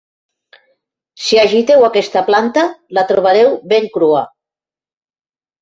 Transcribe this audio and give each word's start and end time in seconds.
Si 1.25 1.37
agiteu 1.41 1.85
aquesta 1.89 2.25
planta 2.31 2.65
la 2.99 3.05
trobareu 3.13 3.55
ben 3.75 3.89
crua. 3.99 4.25